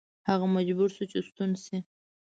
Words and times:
هغه 0.29 0.45
مجبور 0.55 0.89
شو 0.95 1.03
چې 1.11 1.19
ستون 1.27 1.51
شي. 1.63 1.77